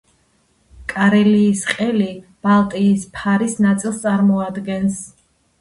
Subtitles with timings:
[0.93, 2.09] კარელიის ყელი
[2.47, 4.99] ბალტიის ფარის ნაწილს წარმოადგენს.